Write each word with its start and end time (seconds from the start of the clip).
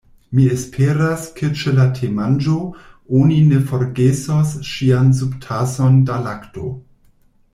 Mi 0.35 0.43
esperas 0.53 1.25
ke 1.39 1.49
ĉe 1.63 1.73
la 1.79 1.83
temanĝo 1.99 2.55
oni 3.21 3.37
ne 3.51 3.59
forgesos 3.73 4.57
ŝian 4.73 5.13
subtason 5.21 6.03
da 6.09 6.19
lakto. 6.29 6.73